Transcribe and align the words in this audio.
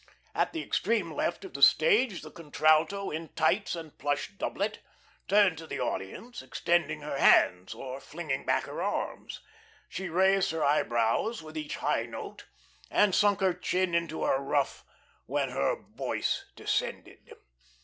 At 0.33 0.51
the 0.51 0.63
extreme 0.63 1.13
left 1.13 1.45
of 1.45 1.53
the 1.53 1.61
stage 1.61 2.23
the 2.23 2.31
contralto, 2.31 3.11
in 3.11 3.27
tights 3.35 3.75
and 3.75 3.95
plush 3.99 4.31
doublet, 4.35 4.79
turned 5.27 5.59
to 5.59 5.67
the 5.67 5.79
audience, 5.79 6.41
extending 6.41 7.01
her 7.01 7.19
hands, 7.19 7.75
or 7.75 7.99
flinging 8.01 8.43
back 8.43 8.63
her 8.63 8.81
arms. 8.81 9.41
She 9.89 10.09
raised 10.09 10.49
her 10.49 10.63
eyebrows 10.65 11.43
with 11.43 11.55
each 11.55 11.75
high 11.75 12.07
note, 12.07 12.47
and 12.89 13.13
sunk 13.13 13.41
her 13.41 13.53
chin 13.53 13.93
into 13.93 14.23
her 14.23 14.39
ruff 14.39 14.83
when 15.27 15.49
her 15.49 15.75
voice 15.79 16.45
descended. 16.55 17.35